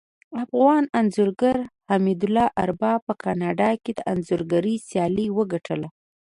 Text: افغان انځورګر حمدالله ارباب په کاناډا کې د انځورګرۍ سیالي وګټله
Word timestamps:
افغان 0.43 0.83
انځورګر 0.99 1.57
حمدالله 1.91 2.47
ارباب 2.63 2.99
په 3.07 3.13
کاناډا 3.23 3.69
کې 3.83 3.91
د 3.95 3.99
انځورګرۍ 4.11 4.75
سیالي 4.87 5.27
وګټله 5.37 5.89